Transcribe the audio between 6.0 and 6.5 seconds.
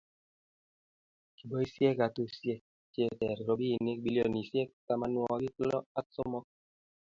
somok